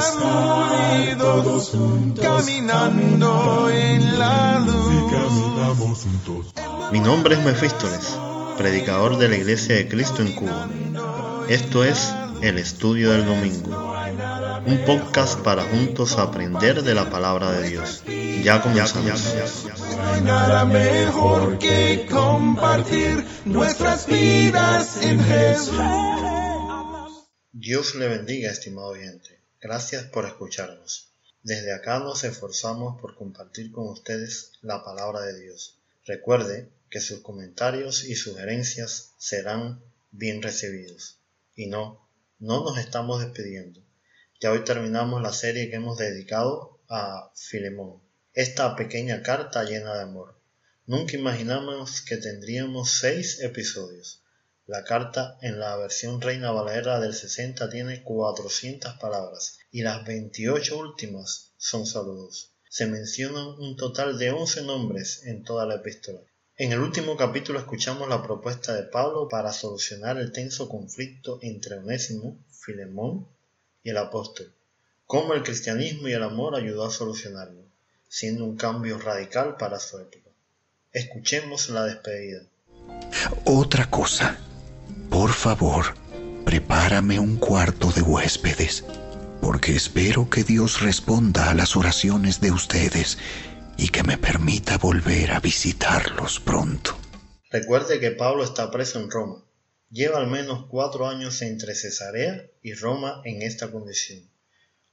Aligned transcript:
estar 0.00 1.18
todos 1.18 1.70
juntos, 1.70 2.24
caminando 2.24 3.70
en 3.70 4.18
la 4.18 4.58
luz. 4.60 6.06
Mi 6.92 7.00
nombre 7.00 7.34
es 7.34 7.44
Mefístoles, 7.44 8.18
predicador 8.56 9.18
de 9.18 9.28
la 9.28 9.36
Iglesia 9.36 9.76
de 9.76 9.88
Cristo 9.88 10.22
en 10.22 10.32
Cuba. 10.32 10.68
Esto 11.48 11.84
es 11.84 12.12
El 12.42 12.58
Estudio 12.58 13.12
del 13.12 13.26
Domingo, 13.26 13.94
un 14.66 14.84
podcast 14.86 15.38
para 15.40 15.62
juntos 15.64 16.16
aprender 16.18 16.82
de 16.82 16.94
la 16.94 17.10
palabra 17.10 17.52
de 17.52 17.68
Dios. 17.68 18.02
Ya 18.42 18.62
comenzamos. 18.62 19.34
No 19.96 20.12
hay 20.12 20.20
nada 20.22 20.64
mejor 20.64 21.58
que 21.58 22.06
compartir 22.10 23.24
nuestras 23.44 24.06
vidas 24.06 25.02
en 25.02 25.22
Jesús. 25.22 25.78
Dios 27.52 27.94
le 27.94 28.08
bendiga, 28.08 28.50
estimado 28.50 28.88
oyente. 28.88 29.39
Gracias 29.62 30.04
por 30.04 30.24
escucharnos. 30.24 31.12
Desde 31.42 31.74
acá 31.74 31.98
nos 31.98 32.24
esforzamos 32.24 32.98
por 32.98 33.14
compartir 33.14 33.70
con 33.70 33.88
ustedes 33.88 34.52
la 34.62 34.82
palabra 34.82 35.20
de 35.20 35.38
Dios. 35.38 35.76
Recuerde 36.06 36.70
que 36.88 37.00
sus 37.00 37.20
comentarios 37.20 38.04
y 38.04 38.14
sugerencias 38.16 39.12
serán 39.18 39.82
bien 40.12 40.40
recibidos. 40.40 41.18
Y 41.54 41.66
no, 41.66 42.08
no 42.38 42.64
nos 42.64 42.78
estamos 42.78 43.20
despidiendo. 43.20 43.82
Ya 44.40 44.50
hoy 44.50 44.64
terminamos 44.64 45.20
la 45.20 45.34
serie 45.34 45.68
que 45.68 45.76
hemos 45.76 45.98
dedicado 45.98 46.78
a 46.88 47.30
Filemón, 47.34 48.00
esta 48.32 48.74
pequeña 48.76 49.22
carta 49.22 49.64
llena 49.64 49.94
de 49.94 50.04
amor. 50.04 50.40
Nunca 50.86 51.18
imaginamos 51.18 52.00
que 52.00 52.16
tendríamos 52.16 52.92
seis 52.92 53.40
episodios. 53.42 54.19
La 54.70 54.84
carta 54.84 55.36
en 55.42 55.58
la 55.58 55.76
versión 55.76 56.20
Reina 56.20 56.52
Valera 56.52 57.00
del 57.00 57.12
60 57.12 57.68
tiene 57.70 58.04
400 58.04 58.98
palabras 59.00 59.58
y 59.72 59.82
las 59.82 60.06
28 60.06 60.78
últimas 60.78 61.50
son 61.56 61.86
saludos. 61.86 62.52
Se 62.68 62.86
mencionan 62.86 63.48
un 63.58 63.74
total 63.74 64.16
de 64.16 64.30
11 64.30 64.62
nombres 64.62 65.26
en 65.26 65.42
toda 65.42 65.66
la 65.66 65.74
epístola. 65.74 66.20
En 66.56 66.70
el 66.70 66.78
último 66.78 67.16
capítulo 67.16 67.58
escuchamos 67.58 68.08
la 68.08 68.22
propuesta 68.22 68.72
de 68.72 68.84
Pablo 68.84 69.28
para 69.28 69.52
solucionar 69.52 70.18
el 70.18 70.30
tenso 70.30 70.68
conflicto 70.68 71.40
entre 71.42 71.78
Onésimo, 71.78 72.38
Filemón 72.52 73.26
y 73.82 73.90
el 73.90 73.96
apóstol, 73.96 74.54
cómo 75.04 75.34
el 75.34 75.42
cristianismo 75.42 76.06
y 76.06 76.12
el 76.12 76.22
amor 76.22 76.54
ayudó 76.54 76.86
a 76.86 76.92
solucionarlo, 76.92 77.64
siendo 78.08 78.44
un 78.44 78.56
cambio 78.56 79.00
radical 79.00 79.56
para 79.56 79.80
su 79.80 79.98
época. 79.98 80.30
Escuchemos 80.92 81.70
la 81.70 81.86
despedida. 81.86 82.44
Otra 83.44 83.90
cosa, 83.90 84.38
por 85.08 85.32
favor, 85.32 85.94
prepárame 86.44 87.18
un 87.18 87.36
cuarto 87.36 87.90
de 87.92 88.02
huéspedes, 88.02 88.84
porque 89.40 89.74
espero 89.74 90.28
que 90.28 90.44
Dios 90.44 90.80
responda 90.80 91.50
a 91.50 91.54
las 91.54 91.76
oraciones 91.76 92.40
de 92.40 92.50
ustedes 92.50 93.18
y 93.76 93.88
que 93.88 94.02
me 94.02 94.18
permita 94.18 94.78
volver 94.78 95.32
a 95.32 95.40
visitarlos 95.40 96.40
pronto. 96.40 96.96
Recuerde 97.50 97.98
que 97.98 98.10
Pablo 98.10 98.44
está 98.44 98.70
preso 98.70 99.00
en 99.00 99.10
Roma. 99.10 99.44
Lleva 99.90 100.18
al 100.18 100.28
menos 100.28 100.66
cuatro 100.68 101.08
años 101.08 101.42
entre 101.42 101.74
Cesarea 101.74 102.46
y 102.62 102.74
Roma 102.74 103.22
en 103.24 103.42
esta 103.42 103.72
condición. 103.72 104.30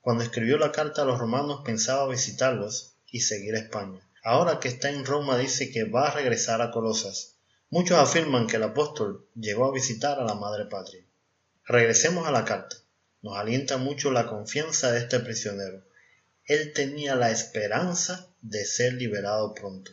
Cuando 0.02 0.24
escribió 0.24 0.58
la 0.58 0.72
carta 0.72 1.04
a 1.04 1.06
los 1.06 1.20
romanos 1.20 1.62
pensaba 1.66 2.08
visitarlos 2.08 2.96
y 3.12 3.20
seguir 3.20 3.56
a 3.56 3.60
España. 3.60 4.00
Ahora 4.24 4.60
que 4.60 4.70
está 4.70 4.90
en 4.90 5.06
Roma 5.06 5.38
dice 5.38 5.70
que 5.72 5.84
va 5.84 6.08
a 6.08 6.14
regresar 6.14 6.62
a 6.62 6.72
Colosas. 6.72 7.37
Muchos 7.70 7.98
afirman 7.98 8.48
que 8.48 8.56
el 8.56 8.64
apóstol 8.64 9.28
llegó 9.36 9.66
a 9.66 9.74
visitar 9.74 10.20
a 10.20 10.24
la 10.24 10.36
madre 10.36 10.68
patria. 10.68 11.04
Regresemos 11.66 12.26
a 12.26 12.32
la 12.32 12.46
carta. 12.46 12.78
Nos 13.22 13.38
alienta 13.38 13.76
mucho 13.76 14.10
la 14.10 14.28
confianza 14.28 14.94
de 14.94 15.00
este 15.00 15.20
prisionero. 15.20 15.84
Él 16.46 16.72
tenía 16.72 17.18
la 17.18 17.30
esperanza 17.30 18.30
de 18.42 18.64
ser 18.64 18.94
liberado 18.94 19.54
pronto, 19.54 19.92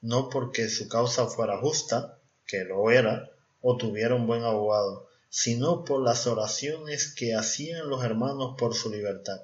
no 0.00 0.28
porque 0.28 0.68
su 0.68 0.88
causa 0.88 1.26
fuera 1.26 1.58
justa, 1.58 2.20
que 2.46 2.62
lo 2.62 2.88
era, 2.92 3.28
o 3.60 3.76
tuviera 3.76 4.14
un 4.14 4.28
buen 4.28 4.44
abogado, 4.44 5.08
sino 5.28 5.84
por 5.84 6.00
las 6.00 6.28
oraciones 6.28 7.12
que 7.12 7.34
hacían 7.34 7.88
los 7.88 8.04
hermanos 8.04 8.54
por 8.56 8.76
su 8.76 8.90
libertad. 8.90 9.40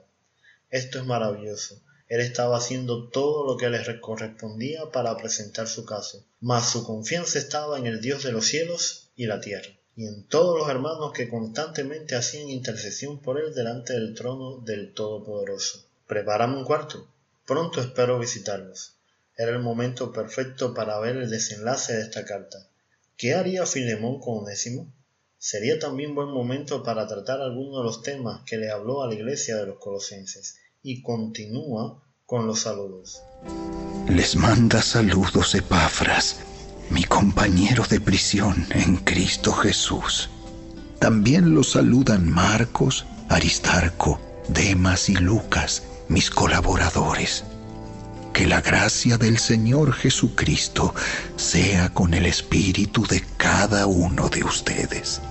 Esto 0.71 1.01
es 1.01 1.07
maravilloso. 1.07 1.83
Él 2.07 2.21
estaba 2.21 2.59
haciendo 2.59 3.09
todo 3.09 3.47
lo 3.47 3.57
que 3.57 3.71
le 3.71 4.01
correspondía 4.01 4.91
para 4.93 5.17
presentar 5.17 5.67
su 5.69 5.87
caso, 5.87 6.23
mas 6.39 6.71
su 6.71 6.85
confianza 6.85 7.39
estaba 7.39 7.79
en 7.79 7.87
el 7.87 8.03
Dios 8.03 8.23
de 8.23 8.33
los 8.33 8.47
cielos 8.47 9.09
y 9.17 9.25
la 9.25 9.41
tierra, 9.41 9.71
y 9.97 10.07
en 10.07 10.25
todos 10.25 10.59
los 10.59 10.69
hermanos 10.69 11.13
que 11.13 11.31
constantemente 11.31 12.15
hacían 12.15 12.51
intercesión 12.51 13.21
por 13.21 13.41
él 13.41 13.55
delante 13.55 13.95
del 13.95 14.15
trono 14.15 14.59
del 14.59 14.93
Todopoderoso. 14.93 15.83
Prepárame 16.07 16.59
un 16.59 16.65
cuarto. 16.65 17.09
Pronto 17.47 17.81
espero 17.81 18.19
visitarlos. 18.19 18.93
Era 19.37 19.53
el 19.53 19.61
momento 19.61 20.13
perfecto 20.13 20.75
para 20.75 21.01
ver 21.01 21.17
el 21.17 21.31
desenlace 21.31 21.95
de 21.95 22.03
esta 22.03 22.27
carta. 22.27 22.69
¿Qué 23.17 23.33
haría 23.33 23.65
Filemón 23.65 24.21
con 24.21 24.45
Onésimo? 24.45 24.93
Sería 25.39 25.79
también 25.79 26.15
buen 26.15 26.29
momento 26.29 26.83
para 26.83 27.07
tratar 27.07 27.41
algunos 27.41 27.79
de 27.79 27.85
los 27.85 28.03
temas 28.03 28.43
que 28.45 28.59
le 28.59 28.71
habló 28.71 29.03
a 29.03 29.09
la 29.09 29.15
iglesia 29.15 29.57
de 29.57 29.67
los 29.67 29.79
colosenses 29.79 30.59
y 30.85 31.03
continúa 31.03 32.05
con 32.27 32.47
los 32.47 32.61
saludos. 32.61 33.23
Les 34.09 34.37
manda 34.37 34.83
saludos 34.83 35.55
Epafras, 35.55 36.41
mi 36.91 37.05
compañero 37.05 37.85
de 37.89 38.01
prisión 38.01 38.67
en 38.71 38.97
Cristo 38.97 39.53
Jesús. 39.53 40.29
También 41.01 41.55
los 41.55 41.71
saludan 41.73 42.31
Marcos, 42.31 43.07
Aristarco, 43.31 44.21
Demas 44.49 45.09
y 45.09 45.15
Lucas, 45.15 45.85
mis 46.09 46.31
colaboradores. 46.31 47.45
Que 48.35 48.47
la 48.47 48.61
gracia 48.61 49.17
del 49.17 49.39
Señor 49.39 49.95
Jesucristo 49.95 50.95
sea 51.37 51.95
con 51.95 52.13
el 52.13 52.27
espíritu 52.27 53.07
de 53.07 53.25
cada 53.39 53.87
uno 53.87 54.29
de 54.29 54.45
ustedes. 54.45 55.23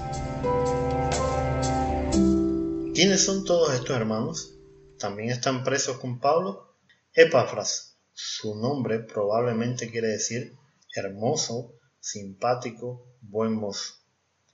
¿Quiénes 2.96 3.24
son 3.26 3.44
todos 3.44 3.74
estos 3.74 3.96
hermanos? 3.96 4.53
¿También 5.00 5.32
están 5.32 5.64
presos 5.64 5.98
con 5.98 6.20
Pablo? 6.20 6.76
Epafras, 7.14 7.98
su 8.14 8.56
nombre 8.56 9.00
probablemente 9.00 9.90
quiere 9.90 10.08
decir 10.10 10.54
hermoso, 10.96 11.76
simpático, 12.00 13.06
buen 13.22 13.54
mozo. 13.54 13.96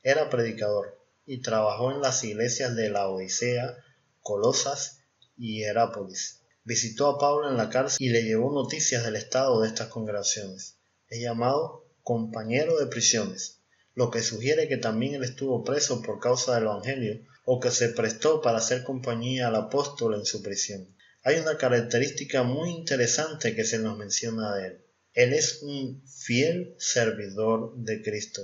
Era 0.01 0.29
predicador 0.29 0.97
y 1.25 1.41
trabajó 1.41 1.91
en 1.91 2.01
las 2.01 2.23
iglesias 2.23 2.75
de 2.75 2.89
la 2.89 3.09
Odisea, 3.09 3.77
Colosas 4.21 5.01
y 5.37 5.63
Herápolis. 5.63 6.41
Visitó 6.63 7.07
a 7.07 7.19
Pablo 7.19 7.49
en 7.49 7.57
la 7.57 7.69
cárcel 7.69 7.97
y 7.99 8.09
le 8.09 8.23
llevó 8.23 8.51
noticias 8.51 9.03
del 9.03 9.17
estado 9.17 9.61
de 9.61 9.67
estas 9.67 9.89
congregaciones. 9.89 10.77
Es 11.09 11.21
llamado 11.21 11.85
compañero 12.01 12.77
de 12.77 12.87
prisiones, 12.87 13.61
lo 13.93 14.09
que 14.09 14.23
sugiere 14.23 14.67
que 14.67 14.77
también 14.77 15.15
él 15.15 15.23
estuvo 15.23 15.63
preso 15.63 16.01
por 16.01 16.19
causa 16.19 16.55
del 16.55 16.63
Evangelio 16.63 17.25
o 17.51 17.59
que 17.59 17.71
se 17.71 17.89
prestó 17.89 18.41
para 18.41 18.59
hacer 18.59 18.83
compañía 18.83 19.47
al 19.47 19.55
apóstol 19.55 20.13
en 20.13 20.23
su 20.23 20.43
prisión. 20.43 20.95
Hay 21.23 21.39
una 21.39 21.57
característica 21.57 22.43
muy 22.43 22.69
interesante 22.69 23.55
que 23.55 23.63
se 23.63 23.79
nos 23.79 23.97
menciona 23.97 24.53
de 24.53 24.67
él. 24.67 24.85
Él 25.15 25.33
es 25.33 25.63
un 25.63 26.03
fiel 26.07 26.75
servidor 26.77 27.73
de 27.75 28.03
Cristo. 28.03 28.43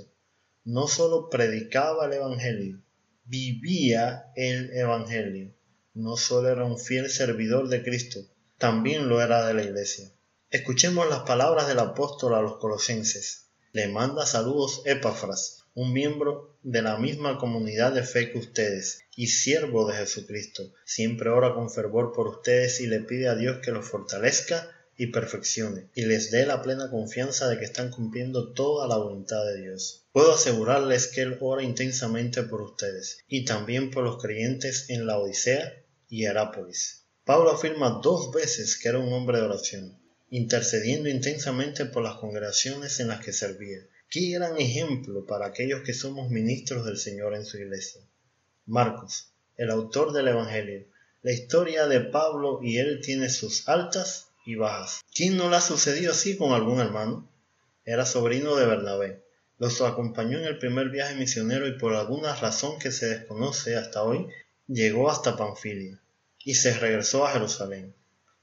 No 0.64 0.88
solo 0.88 1.30
predicaba 1.30 2.06
el 2.06 2.14
Evangelio, 2.14 2.82
vivía 3.24 4.32
el 4.34 4.76
Evangelio. 4.76 5.54
No 5.94 6.16
solo 6.16 6.48
era 6.48 6.64
un 6.64 6.76
fiel 6.76 7.08
servidor 7.08 7.68
de 7.68 7.84
Cristo, 7.84 8.26
también 8.58 9.08
lo 9.08 9.22
era 9.22 9.46
de 9.46 9.54
la 9.54 9.62
iglesia. 9.62 10.10
Escuchemos 10.50 11.08
las 11.08 11.20
palabras 11.20 11.68
del 11.68 11.78
apóstol 11.78 12.34
a 12.34 12.42
los 12.42 12.56
colosenses. 12.56 13.50
Le 13.70 13.86
manda 13.86 14.26
saludos 14.26 14.82
Epafras, 14.84 15.65
un 15.76 15.92
miembro 15.92 16.56
de 16.62 16.80
la 16.80 16.96
misma 16.96 17.36
comunidad 17.36 17.92
de 17.92 18.02
fe 18.02 18.32
que 18.32 18.38
ustedes 18.38 19.00
y 19.14 19.26
siervo 19.26 19.86
de 19.86 19.98
Jesucristo. 19.98 20.72
Siempre 20.86 21.28
ora 21.28 21.52
con 21.52 21.70
fervor 21.70 22.14
por 22.14 22.28
ustedes 22.28 22.80
y 22.80 22.86
le 22.86 23.00
pide 23.00 23.28
a 23.28 23.34
Dios 23.34 23.58
que 23.62 23.72
los 23.72 23.86
fortalezca 23.86 24.70
y 24.96 25.08
perfeccione 25.08 25.90
y 25.94 26.06
les 26.06 26.30
dé 26.30 26.46
la 26.46 26.62
plena 26.62 26.88
confianza 26.90 27.50
de 27.50 27.58
que 27.58 27.66
están 27.66 27.90
cumpliendo 27.90 28.54
toda 28.54 28.88
la 28.88 28.96
voluntad 28.96 29.44
de 29.44 29.60
Dios. 29.60 30.06
Puedo 30.12 30.32
asegurarles 30.32 31.08
que 31.08 31.20
Él 31.20 31.36
ora 31.40 31.62
intensamente 31.62 32.42
por 32.42 32.62
ustedes 32.62 33.18
y 33.28 33.44
también 33.44 33.90
por 33.90 34.02
los 34.02 34.16
creyentes 34.16 34.88
en 34.88 35.06
la 35.06 35.18
Odisea 35.18 35.74
y 36.08 36.24
Herápolis. 36.24 37.04
Pablo 37.26 37.50
afirma 37.50 38.00
dos 38.02 38.32
veces 38.32 38.78
que 38.78 38.88
era 38.88 38.98
un 38.98 39.12
hombre 39.12 39.36
de 39.36 39.44
oración, 39.44 40.00
intercediendo 40.30 41.10
intensamente 41.10 41.84
por 41.84 42.02
las 42.02 42.16
congregaciones 42.16 42.98
en 42.98 43.08
las 43.08 43.22
que 43.22 43.34
servía. 43.34 43.80
Qué 44.08 44.30
gran 44.30 44.56
ejemplo 44.58 45.26
para 45.26 45.46
aquellos 45.46 45.82
que 45.82 45.92
somos 45.92 46.30
ministros 46.30 46.84
del 46.86 46.96
Señor 46.96 47.34
en 47.34 47.44
su 47.44 47.58
iglesia. 47.58 48.00
Marcos, 48.64 49.32
el 49.56 49.70
autor 49.70 50.12
del 50.12 50.28
Evangelio. 50.28 50.86
La 51.22 51.32
historia 51.32 51.86
de 51.86 52.00
Pablo 52.00 52.60
y 52.62 52.78
él 52.78 53.00
tiene 53.02 53.28
sus 53.30 53.68
altas 53.68 54.28
y 54.44 54.54
bajas. 54.54 55.00
¿Quién 55.12 55.36
no 55.36 55.50
le 55.50 55.56
ha 55.56 55.60
sucedido 55.60 56.12
así 56.12 56.36
con 56.36 56.52
algún 56.52 56.78
hermano? 56.78 57.28
Era 57.84 58.06
sobrino 58.06 58.54
de 58.54 58.66
Bernabé. 58.66 59.24
Los 59.58 59.80
acompañó 59.80 60.38
en 60.38 60.44
el 60.44 60.58
primer 60.58 60.90
viaje 60.90 61.16
misionero 61.16 61.66
y 61.66 61.78
por 61.78 61.94
alguna 61.94 62.34
razón 62.36 62.78
que 62.78 62.92
se 62.92 63.06
desconoce 63.06 63.76
hasta 63.76 64.02
hoy, 64.02 64.28
llegó 64.68 65.10
hasta 65.10 65.36
Panfilia. 65.36 66.00
y 66.44 66.54
se 66.54 66.78
regresó 66.78 67.26
a 67.26 67.32
Jerusalén. 67.32 67.92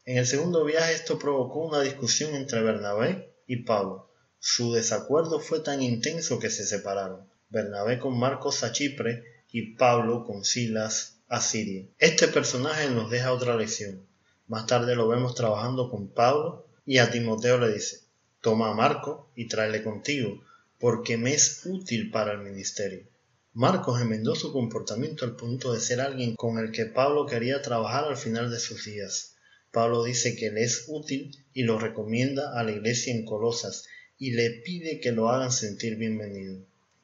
En 0.04 0.18
el 0.18 0.26
segundo 0.26 0.66
viaje 0.66 0.94
esto 0.94 1.18
provocó 1.18 1.60
una 1.60 1.80
discusión 1.80 2.36
entre 2.36 2.62
Bernabé 2.62 3.34
y 3.48 3.64
Pablo. 3.64 4.10
Su 4.46 4.74
desacuerdo 4.74 5.40
fue 5.40 5.62
tan 5.62 5.82
intenso 5.82 6.38
que 6.38 6.50
se 6.50 6.66
separaron. 6.66 7.30
Bernabé 7.48 7.98
con 7.98 8.20
Marcos 8.20 8.66
a 8.66 8.74
Chipre 8.74 9.24
y 9.54 9.76
Pablo 9.78 10.26
con 10.26 10.44
Silas 10.44 11.22
a 11.30 11.40
Siria. 11.40 11.86
Este 11.98 12.28
personaje 12.28 12.90
nos 12.90 13.10
deja 13.10 13.32
otra 13.32 13.56
lección. 13.56 14.06
Más 14.48 14.68
tarde 14.68 14.98
lo 14.98 15.08
vemos 15.08 15.34
trabajando 15.34 15.90
con 15.90 16.10
Pablo 16.10 16.68
y 16.86 16.98
a 16.98 17.10
Timoteo 17.10 17.58
le 17.58 17.72
dice, 17.72 18.02
toma 18.42 18.70
a 18.70 18.74
Marco 18.74 19.32
y 19.34 19.48
tráele 19.48 19.82
contigo, 19.82 20.44
porque 20.78 21.16
me 21.16 21.34
es 21.34 21.62
útil 21.64 22.12
para 22.12 22.34
el 22.34 22.40
ministerio. 22.40 23.08
Marcos 23.54 24.02
enmendó 24.02 24.36
su 24.36 24.52
comportamiento 24.52 25.24
al 25.24 25.38
punto 25.38 25.72
de 25.72 25.80
ser 25.80 26.02
alguien 26.02 26.36
con 26.36 26.58
el 26.60 26.74
que 26.74 26.86
Pablo 26.86 27.28
quería 27.28 27.62
trabajar 27.62 28.04
al 28.04 28.18
final 28.18 28.52
de 28.52 28.60
sus 28.60 28.84
días. 28.84 29.36
Pablo 29.72 30.04
dice 30.04 30.36
que 30.36 30.52
le 30.52 30.64
es 30.64 30.84
útil 30.90 31.32
y 31.54 31.64
lo 31.64 31.80
recomienda 31.80 32.60
a 32.60 32.64
la 32.64 32.74
iglesia 32.74 33.14
en 33.14 33.24
Colosas 33.24 33.86
y 34.24 34.32
le 34.32 34.52
pide 34.52 35.02
que 35.02 35.12
lo 35.12 35.28
hagan 35.28 35.52
sentir 35.52 35.98
bienvenido. 35.98 36.56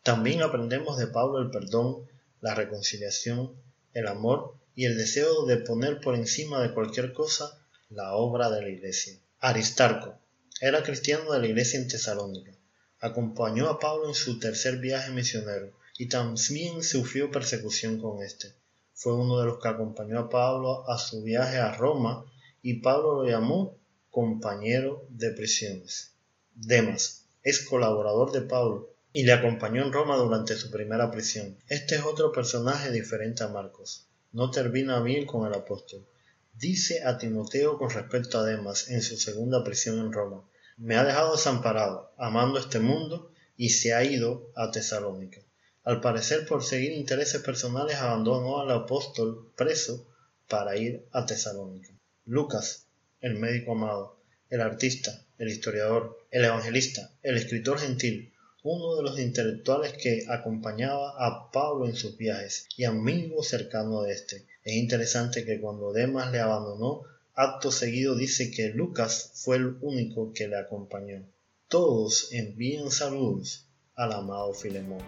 También 0.03 0.41
aprendemos 0.41 0.97
de 0.97 1.07
Pablo 1.07 1.39
el 1.41 1.51
perdón, 1.51 2.07
la 2.39 2.55
reconciliación, 2.55 3.51
el 3.93 4.07
amor 4.07 4.55
y 4.73 4.85
el 4.85 4.97
deseo 4.97 5.45
de 5.45 5.57
poner 5.57 5.99
por 5.99 6.15
encima 6.15 6.61
de 6.61 6.73
cualquier 6.73 7.11
cosa 7.11 7.59
la 7.89 8.13
obra 8.13 8.49
de 8.49 8.61
la 8.61 8.69
iglesia. 8.69 9.19
Aristarco 9.41 10.17
era 10.61 10.81
cristiano 10.81 11.33
de 11.33 11.39
la 11.39 11.47
iglesia 11.47 11.77
en 11.77 11.89
Tesalónica. 11.89 12.53
Acompañó 13.01 13.67
a 13.67 13.79
Pablo 13.79 14.07
en 14.07 14.15
su 14.15 14.39
tercer 14.39 14.77
viaje 14.77 15.11
misionero 15.11 15.73
y 15.97 16.07
también 16.07 16.83
sufrió 16.83 17.29
persecución 17.29 17.99
con 17.99 18.23
éste. 18.23 18.53
Fue 18.93 19.13
uno 19.13 19.41
de 19.41 19.45
los 19.45 19.59
que 19.59 19.67
acompañó 19.67 20.19
a 20.19 20.29
Pablo 20.29 20.89
a 20.89 20.97
su 20.97 21.21
viaje 21.21 21.57
a 21.57 21.75
Roma 21.75 22.23
y 22.61 22.75
Pablo 22.75 23.23
lo 23.23 23.29
llamó 23.29 23.75
compañero 24.09 25.05
de 25.09 25.31
prisiones. 25.31 26.13
Demas 26.61 27.25
es 27.41 27.65
colaborador 27.65 28.33
de 28.33 28.41
Pablo 28.41 28.89
y 29.13 29.23
le 29.23 29.31
acompañó 29.31 29.81
en 29.81 29.93
Roma 29.93 30.17
durante 30.17 30.57
su 30.57 30.69
primera 30.69 31.09
prisión. 31.09 31.57
Este 31.69 31.95
es 31.95 32.03
otro 32.03 32.33
personaje 32.33 32.91
diferente 32.91 33.45
a 33.45 33.47
Marcos. 33.47 34.09
No 34.33 34.51
termina 34.51 34.99
bien 34.99 35.25
con 35.25 35.47
el 35.47 35.53
apóstol. 35.53 36.05
Dice 36.53 37.05
a 37.05 37.17
Timoteo 37.17 37.77
con 37.77 37.89
respecto 37.89 38.37
a 38.37 38.43
Demas 38.43 38.89
en 38.89 39.01
su 39.01 39.15
segunda 39.15 39.63
prisión 39.63 39.99
en 39.99 40.11
Roma, 40.11 40.43
me 40.75 40.97
ha 40.97 41.05
dejado 41.05 41.31
desamparado, 41.31 42.11
amando 42.17 42.59
este 42.59 42.79
mundo, 42.79 43.31
y 43.55 43.69
se 43.69 43.93
ha 43.93 44.03
ido 44.03 44.51
a 44.53 44.69
Tesalónica. 44.69 45.39
Al 45.85 46.01
parecer 46.01 46.45
por 46.45 46.65
seguir 46.65 46.91
intereses 46.91 47.41
personales 47.41 47.95
abandonó 47.95 48.59
al 48.59 48.71
apóstol 48.71 49.49
preso 49.55 50.05
para 50.49 50.75
ir 50.75 51.07
a 51.13 51.25
Tesalónica. 51.25 51.93
Lucas, 52.25 52.85
el 53.21 53.35
médico 53.35 53.71
amado, 53.71 54.18
el 54.49 54.61
artista, 54.61 55.25
el 55.37 55.49
historiador, 55.49 56.17
el 56.31 56.45
evangelista, 56.45 57.11
el 57.23 57.37
escritor 57.37 57.79
gentil, 57.79 58.33
uno 58.63 58.95
de 58.95 59.03
los 59.03 59.19
intelectuales 59.19 59.93
que 59.93 60.25
acompañaba 60.27 61.13
a 61.17 61.51
Pablo 61.51 61.85
en 61.87 61.95
sus 61.95 62.17
viajes 62.17 62.67
y 62.75 62.83
amigo 62.83 63.41
cercano 63.43 64.01
de 64.01 64.13
éste. 64.13 64.45
Es 64.63 64.73
interesante 64.73 65.45
que 65.45 65.61
cuando 65.61 65.93
Demas 65.93 66.31
le 66.31 66.39
abandonó, 66.39 67.03
acto 67.35 67.71
seguido 67.71 68.15
dice 68.15 68.51
que 68.51 68.69
Lucas 68.69 69.31
fue 69.35 69.57
el 69.57 69.77
único 69.81 70.33
que 70.33 70.47
le 70.47 70.57
acompañó. 70.57 71.23
Todos 71.69 72.33
envían 72.33 72.91
saludos 72.91 73.65
al 73.95 74.11
amado 74.11 74.53
Filemón. 74.53 75.03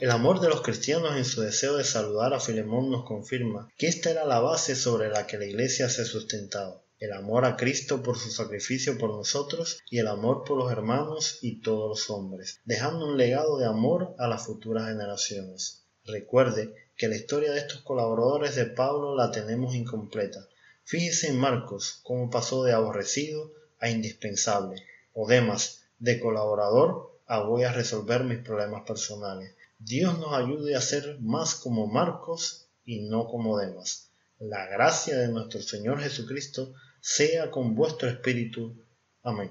El 0.00 0.11
amor 0.11 0.41
de 0.41 0.49
los 0.49 0.62
cristianos 0.62 1.15
en 1.17 1.26
su 1.26 1.43
deseo 1.43 1.76
de 1.76 1.85
saludar 1.85 2.32
a 2.32 2.41
Filemón 2.41 2.91
nos 2.91 3.05
confirma 3.05 3.69
que 3.77 3.88
esta 3.88 4.11
era 4.11 4.25
la 4.25 4.41
base 4.41 4.77
sobre 4.77 5.11
la 5.11 5.27
que 5.27 5.37
la 5.38 5.44
iglesia 5.44 5.91
se 5.91 6.06
sustentaba 6.06 6.81
el 7.00 7.12
amor 7.12 7.44
a 7.44 7.56
Cristo 7.56 8.03
por 8.03 8.17
su 8.17 8.31
sacrificio 8.31 8.97
por 8.97 9.11
nosotros 9.11 9.79
y 9.91 9.99
el 9.99 10.06
amor 10.06 10.44
por 10.44 10.56
los 10.56 10.73
hermanos 10.73 11.38
y 11.43 11.61
todos 11.61 11.87
los 11.88 12.09
hombres, 12.09 12.62
dejando 12.65 13.06
un 13.06 13.19
legado 13.19 13.59
de 13.59 13.67
amor 13.67 14.15
a 14.19 14.27
las 14.27 14.47
futuras 14.47 14.88
generaciones. 14.88 15.84
Recuerde 16.06 16.75
que 16.97 17.09
la 17.09 17.17
historia 17.17 17.53
de 17.53 17.59
estos 17.59 17.81
colaboradores 17.81 18.55
de 18.56 18.67
Pablo 18.67 19.17
la 19.17 19.31
tenemos 19.31 19.75
incompleta. 19.75 20.47
Fíjese 20.85 21.29
en 21.29 21.39
Marcos 21.39 22.01
cómo 22.03 22.31
pasó 22.31 22.62
de 22.65 22.73
aborrecido 22.73 23.53
a 23.81 23.89
indispensable, 23.89 24.85
o 25.15 25.27
Demas, 25.27 25.85
de 25.99 26.21
colaborador 26.21 27.19
a 27.27 27.41
voy 27.41 27.65
a 27.65 27.73
resolver 27.73 28.25
mis 28.25 28.41
problemas 28.41 28.83
personales. 28.83 29.55
Dios 29.79 30.19
nos 30.19 30.35
ayude 30.35 30.77
a 30.77 30.81
ser 30.81 31.19
más 31.21 31.55
como 31.55 31.87
Marcos 31.87 32.69
y 32.85 33.09
no 33.09 33.27
como 33.27 33.59
Demas. 33.59 34.11
La 34.39 34.67
gracia 34.67 35.19
de 35.19 35.29
nuestro 35.29 35.62
Señor 35.62 36.01
Jesucristo 36.01 36.75
sea 37.01 37.51
con 37.51 37.75
vuestro 37.75 38.09
espíritu. 38.11 38.77
Amén. 39.23 39.51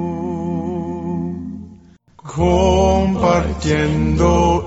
Compartiendo 2.33 4.65